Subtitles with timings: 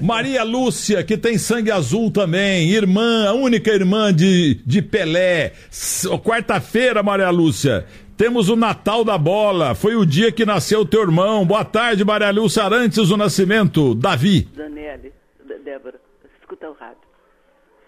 [0.00, 5.52] Maria Lúcia, que tem sangue azul também, irmã, a única irmã de, de Pelé.
[6.24, 9.74] Quarta-feira, Maria Lúcia, temos o Natal da Bola.
[9.74, 11.46] Foi o dia que nasceu teu irmão.
[11.46, 12.66] Boa tarde, Maria Lúcia.
[12.66, 14.48] Antes do nascimento, Davi.
[14.56, 15.12] Daniele,
[15.64, 16.00] Débora,
[16.40, 16.96] escuta o rádio.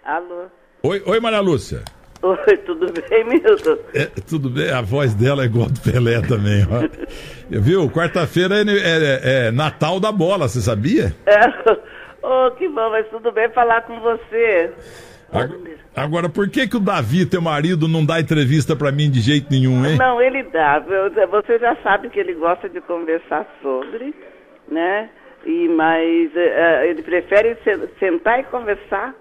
[0.04, 0.46] Alô?
[0.82, 1.82] Oi, oi Maria Lúcia.
[2.22, 3.78] Oi, tudo bem, Milton?
[3.94, 6.86] É, tudo bem, a voz dela é igual do Pelé também, ó.
[7.48, 7.90] Viu?
[7.90, 11.16] Quarta-feira é, é, é, Natal da Bola, você sabia?
[11.24, 11.40] É,
[12.22, 14.72] oh, que bom, mas tudo bem falar com você.
[15.94, 19.46] Agora, por que que o Davi, teu marido, não dá entrevista para mim de jeito
[19.50, 19.96] nenhum, hein?
[19.96, 20.80] Não, ele dá.
[21.30, 24.14] Você já sabe que ele gosta de conversar sobre,
[24.68, 25.08] né?
[25.46, 27.56] E, mas uh, ele prefere
[27.98, 29.14] sentar e conversar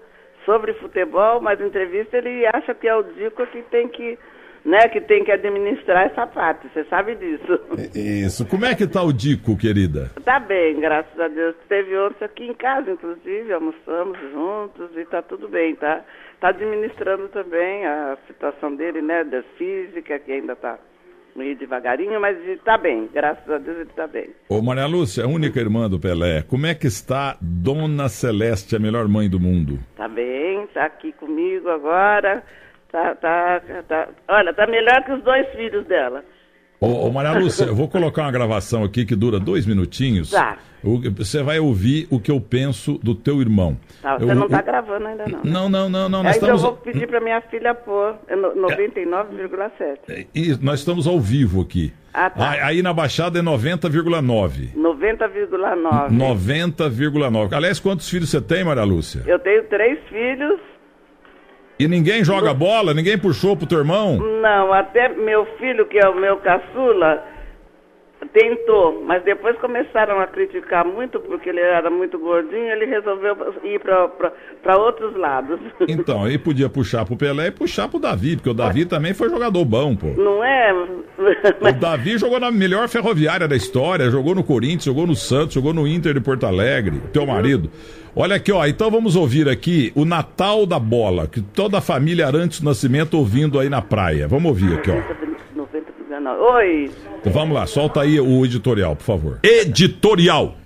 [0.44, 4.18] sobre futebol, mas entrevista ele acha que é o Dico que tem que,
[4.64, 6.68] né, que tem que administrar essa parte.
[6.72, 7.60] Você sabe disso.
[7.94, 8.46] Isso.
[8.46, 10.10] Como é que tá o Dico, querida?
[10.24, 11.54] Tá bem, graças a Deus.
[11.68, 16.02] Teve ontem aqui em casa, inclusive, almoçamos juntos e tá tudo bem, tá?
[16.40, 20.78] Tá administrando também a situação dele, né, da física, que ainda tá
[21.36, 24.30] meio devagarinho, mas está bem, graças a Deus ele está bem.
[24.48, 29.06] Ô Maria Lúcia, única irmã do Pelé, como é que está Dona Celeste, a melhor
[29.06, 29.78] mãe do mundo?
[29.92, 32.42] Está bem, está aqui comigo agora,
[32.90, 36.24] tá, tá, tá, olha, está melhor que os dois filhos dela.
[36.80, 40.30] Ô, ô Maria Lúcia, eu vou colocar uma gravação aqui que dura dois minutinhos.
[40.30, 40.56] Tá.
[41.16, 43.76] Você vai ouvir o que eu penso do teu irmão.
[44.00, 45.44] Tá, você eu, não está gravando ainda não.
[45.44, 46.22] Não, não, não, não.
[46.22, 46.62] Nós estamos...
[46.62, 49.98] eu vou pedir para minha filha pôr, é 99,7.
[50.08, 51.92] É, e nós estamos ao vivo aqui.
[52.14, 52.50] Ah, tá.
[52.64, 54.74] Aí na Baixada é 90,9.
[54.74, 56.10] 90,9.
[56.10, 57.52] 90,9.
[57.52, 59.22] Aliás, quantos filhos você tem, Maria Lúcia?
[59.26, 60.58] Eu tenho três filhos
[61.80, 62.92] e ninguém joga bola?
[62.92, 64.18] Ninguém puxou pro teu irmão?
[64.18, 67.24] Não, até meu filho, que é o meu caçula,
[68.26, 73.80] tentou, mas depois começaram a criticar muito porque ele era muito gordinho, ele resolveu ir
[73.80, 75.58] para outros lados.
[75.88, 79.28] Então, aí podia puxar pro Pelé e puxar pro Davi, porque o Davi também foi
[79.28, 80.08] jogador bom, pô.
[80.08, 80.72] Não é?
[81.60, 85.74] O Davi jogou na melhor ferroviária da história, jogou no Corinthians, jogou no Santos, jogou
[85.74, 87.70] no Inter de Porto Alegre, teu marido.
[88.14, 88.66] Olha aqui, ó.
[88.66, 93.14] Então vamos ouvir aqui o Natal da Bola, que toda a família Arantes do Nascimento
[93.14, 94.26] ouvindo aí na praia.
[94.26, 95.29] Vamos ouvir aqui, ó.
[96.38, 96.90] Oi.
[97.24, 99.40] Vamos lá, solta aí o editorial, por favor.
[99.42, 100.56] Editorial.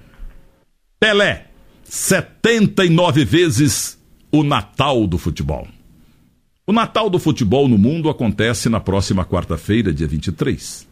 [0.99, 1.47] Pelé,
[1.85, 3.99] 79 vezes
[4.33, 5.67] o Natal do futebol.
[6.67, 10.89] O Natal do futebol no mundo acontece na próxima quarta-feira, dia 23.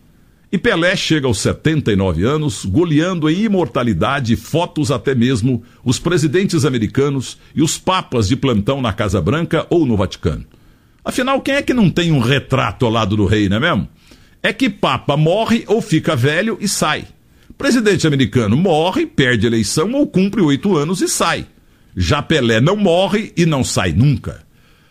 [0.52, 7.38] E Pelé chega aos 79 anos, goleando em imortalidade fotos até mesmo os presidentes americanos
[7.54, 10.44] e os papas de plantão na Casa Branca ou no Vaticano.
[11.02, 13.88] Afinal, quem é que não tem um retrato ao lado do rei, não é mesmo?
[14.42, 17.04] É que papa morre ou fica velho e sai.
[17.56, 21.46] Presidente americano morre, perde eleição ou cumpre oito anos e sai.
[21.96, 24.42] Já Pelé não morre e não sai nunca.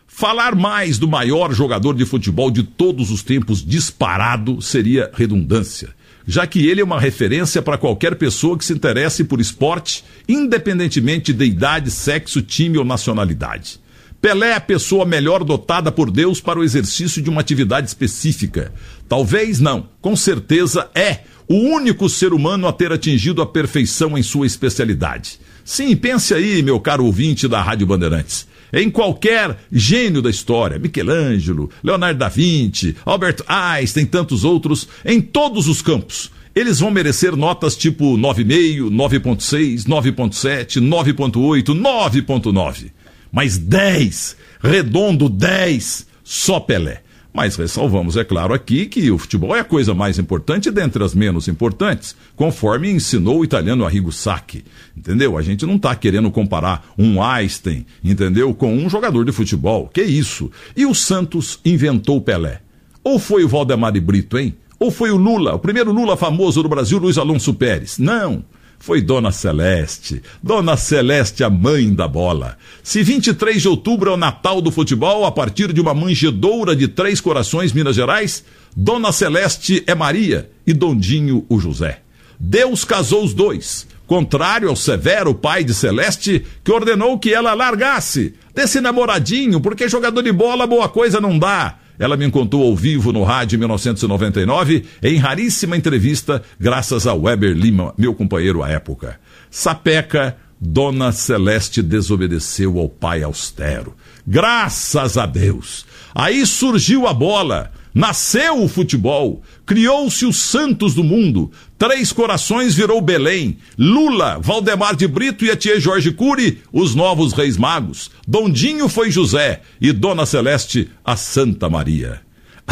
[0.08, 5.90] Falar mais do maior jogador de futebol de todos os tempos disparado seria redundância,
[6.26, 11.34] já que ele é uma referência para qualquer pessoa que se interesse por esporte, independentemente
[11.34, 13.81] de idade, sexo, time ou nacionalidade.
[14.22, 18.72] Pelé é a pessoa melhor dotada por Deus para o exercício de uma atividade específica.
[19.10, 24.22] Talvez não, com certeza é o único ser humano a ter atingido a perfeição em
[24.22, 25.40] sua especialidade.
[25.66, 31.70] Sim, pense aí, meu caro ouvinte da Rádio Bandeirantes em qualquer gênio da história, Michelangelo,
[31.84, 36.32] Leonardo da Vinci, Albert Einstein, tantos outros, em todos os campos.
[36.54, 42.92] Eles vão merecer notas tipo 9,5, 9,6, 9,7, 9,8, 9,9.
[43.32, 47.02] Mas 10, redondo 10, só Pelé.
[47.34, 51.16] Mas ressalvamos, é claro, aqui que o futebol é a coisa mais importante dentre as
[51.16, 54.66] menos importantes, conforme ensinou o italiano Arrigo Sacchi.
[54.98, 55.38] Entendeu?
[55.38, 59.88] A gente não está querendo comparar um Einstein, entendeu, com um jogador de futebol.
[59.88, 60.52] Que isso?
[60.76, 62.60] E o Santos inventou o Pelé.
[63.02, 64.54] Ou foi o Valdemar de Brito, hein?
[64.78, 67.98] Ou foi o Lula, o primeiro Lula famoso do Brasil, Luiz Alonso Pérez?
[67.98, 68.44] Não
[68.82, 70.24] foi Dona Celeste.
[70.42, 72.58] Dona Celeste, a mãe da bola.
[72.84, 76.88] Se 23 de outubro é o Natal do futebol, a partir de uma manjedoura de
[76.88, 78.44] três corações, Minas Gerais,
[78.76, 82.02] Dona Celeste é Maria e Dondinho o José.
[82.40, 88.34] Deus casou os dois, contrário ao severo pai de Celeste, que ordenou que ela largasse
[88.54, 91.78] desse namoradinho, porque jogador de bola boa coisa não dá.
[92.00, 97.56] Ela me contou ao vivo no rádio em 1999, em raríssima entrevista, graças a Weber
[97.56, 99.20] Lima, meu companheiro à época.
[99.50, 103.96] Sapeca, Dona Celeste desobedeceu ao pai austero.
[104.26, 105.86] Graças a Deus!
[106.14, 111.52] Aí surgiu a bola, nasceu o futebol, criou-se os santos do mundo,
[111.82, 113.58] Três Corações virou Belém.
[113.76, 118.12] Lula, Valdemar de Brito e a tia Jorge Cury, os novos reis magos.
[118.28, 122.22] Dondinho foi José e Dona Celeste, a Santa Maria.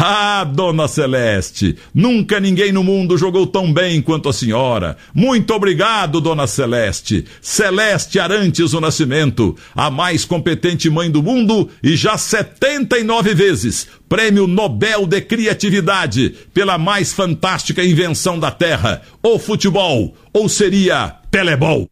[0.02, 4.96] Ah, Dona Celeste, nunca ninguém no mundo jogou tão bem quanto a senhora.
[5.12, 7.26] Muito obrigado, Dona Celeste.
[7.42, 14.46] Celeste Arantes o Nascimento, a mais competente mãe do mundo e já 79 vezes Prêmio
[14.46, 21.86] Nobel de Criatividade pela mais fantástica invenção da Terra, o futebol, ou seria Pelebol.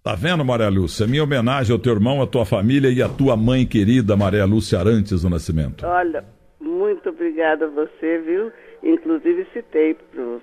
[0.00, 1.08] Tá vendo, Maria Lúcia?
[1.08, 4.78] Minha homenagem ao teu irmão, à tua família e à tua mãe querida, Maria Lúcia
[4.78, 5.84] Arantes do Nascimento.
[5.84, 6.24] Olha,
[6.60, 8.52] muito obrigada a você, viu?
[8.82, 10.42] Inclusive citei pro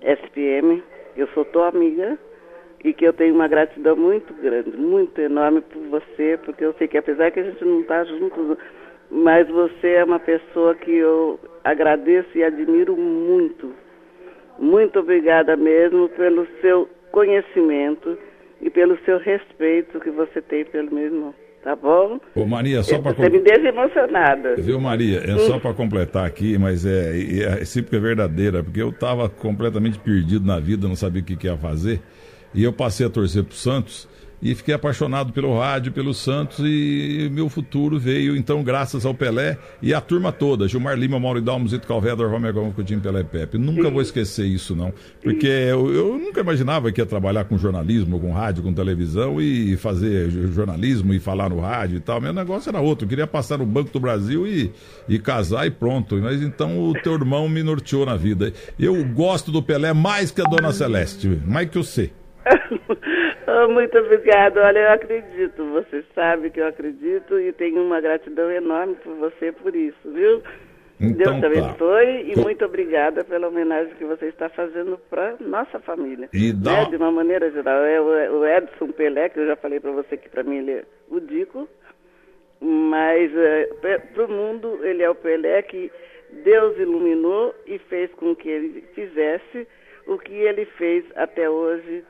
[0.00, 0.82] SPM,
[1.16, 2.18] eu sou tua amiga
[2.82, 6.88] e que eu tenho uma gratidão muito grande, muito enorme por você, porque eu sei
[6.88, 8.56] que apesar que a gente não está juntos,
[9.10, 13.74] mas você é uma pessoa que eu agradeço e admiro muito.
[14.58, 18.18] Muito obrigada mesmo pelo seu conhecimento
[18.60, 21.34] e pelo seu respeito que você tem pelo meu irmão.
[21.62, 22.20] Tá bom?
[22.34, 24.54] Ô Maria, só para Você me deixa emocionada.
[24.56, 25.18] Viu, Maria?
[25.18, 29.28] É só para completar aqui, mas é, é, é sempre é verdadeira, porque eu estava
[29.28, 32.00] completamente perdido na vida, não sabia o que, que ia fazer.
[32.54, 34.08] E eu passei a torcer pro Santos
[34.40, 39.58] e fiquei apaixonado pelo rádio, pelo Santos e meu futuro veio então graças ao Pelé
[39.82, 43.58] e a turma toda, Gilmar Lima, Mauro Dalmo, Zito Calvedor, Romero Gomes, Coutinho, Pelé Pepe.
[43.58, 44.92] Nunca vou esquecer isso não,
[45.22, 49.76] porque eu, eu, nunca imaginava que ia trabalhar com jornalismo, com rádio, com televisão e
[49.76, 52.20] fazer jornalismo e falar no rádio e tal.
[52.20, 54.72] Meu negócio era outro, eu queria passar no Banco do Brasil e,
[55.08, 56.16] e casar e pronto.
[56.16, 58.52] Mas então o teu irmão me norteou na vida.
[58.78, 62.10] Eu gosto do Pelé mais que a Dona Celeste, mais que você.
[63.48, 64.64] oh, muito obrigada.
[64.64, 65.64] Olha, eu acredito.
[65.72, 70.42] Você sabe que eu acredito e tenho uma gratidão enorme por você por isso, viu?
[71.00, 71.46] Então, Deus te tá.
[71.46, 72.32] abençoe tá.
[72.32, 76.28] e muito obrigada pela homenagem que você está fazendo para nossa família.
[76.32, 76.84] E dá...
[76.84, 76.90] Né?
[76.90, 77.84] De uma maneira geral.
[77.84, 80.84] É o Edson Pelé, que eu já falei para você que para mim ele é
[81.08, 81.68] o Dico,
[82.60, 83.66] mas é,
[84.12, 85.90] para o mundo ele é o Pelé que
[86.44, 89.66] Deus iluminou e fez com que ele fizesse
[90.06, 92.04] o que ele fez até hoje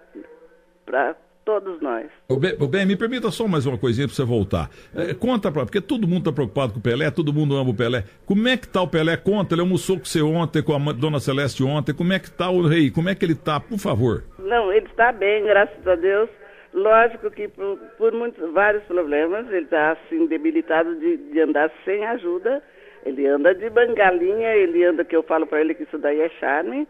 [0.86, 1.14] para
[1.48, 2.04] todos nós.
[2.28, 4.68] O bem, o bem, me permita só mais uma coisinha para você voltar.
[4.94, 7.74] É, conta para porque todo mundo está preocupado com o Pelé, todo mundo ama o
[7.74, 8.04] Pelé.
[8.26, 9.16] Como é que está o Pelé?
[9.16, 11.94] Conta, ele almoçou com você ontem, com a dona Celeste ontem.
[11.94, 12.90] Como é que está o rei?
[12.90, 14.24] Como é que ele está, por favor?
[14.38, 16.28] Não, ele está bem, graças a Deus.
[16.74, 22.04] Lógico que por, por muitos, vários problemas, ele está assim debilitado de, de andar sem
[22.04, 22.62] ajuda.
[23.06, 26.28] Ele anda de bangalinha, ele anda que eu falo para ele que isso daí é
[26.28, 26.86] charme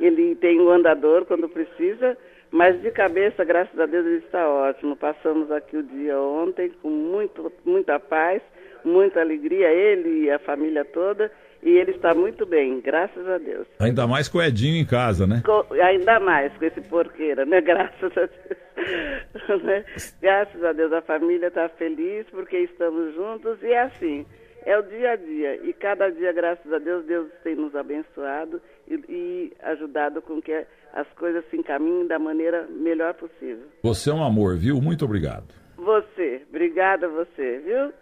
[0.00, 2.16] ele tem o um andador quando precisa,
[2.52, 4.94] mas de cabeça, graças a Deus, ele está ótimo.
[4.94, 8.42] Passamos aqui o dia ontem com muito, muita paz,
[8.84, 11.32] muita alegria, ele e a família toda,
[11.62, 13.66] e ele está muito bem, graças a Deus.
[13.80, 15.42] Ainda mais com o Edinho em casa, né?
[15.44, 17.60] Com, ainda mais com esse porqueira, né?
[17.62, 19.62] Graças a Deus.
[19.62, 19.84] né?
[20.20, 24.26] Graças a Deus, a família está feliz porque estamos juntos e é assim
[24.64, 25.68] é o dia a dia.
[25.68, 30.66] E cada dia, graças a Deus, Deus tem nos abençoado e, e, ajudado com que
[30.92, 33.66] as coisas se encaminhem da maneira melhor possível.
[33.82, 34.80] Você é um amor, viu?
[34.80, 35.54] Muito obrigado.
[35.76, 37.92] Você, obrigada a você, viu?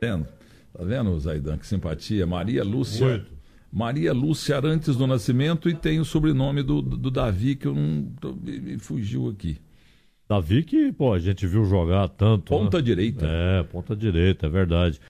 [0.00, 0.26] Vendo?
[0.72, 1.58] Tá vendo, Zaidan?
[1.58, 2.26] Que simpatia.
[2.26, 3.06] Maria Lúcia.
[3.06, 3.38] Muito.
[3.70, 7.74] Maria Lúcia Arantes do Nascimento e tem o sobrenome do, do, do Davi que eu
[7.74, 8.10] não.
[8.42, 9.58] me fugiu aqui.
[10.28, 12.50] Davi que, pô, a gente viu jogar tanto.
[12.50, 12.82] Ponta né?
[12.82, 13.26] direita.
[13.26, 15.00] É, ponta direita, é verdade.